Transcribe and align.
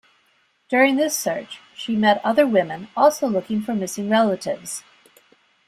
During 0.67 0.95
this 0.95 1.15
search, 1.15 1.59
she 1.75 1.95
met 1.95 2.21
other 2.25 2.47
women 2.47 2.87
also 2.97 3.27
looking 3.27 3.61
for 3.61 3.75
missing 3.75 4.09
relatives. 4.09 4.83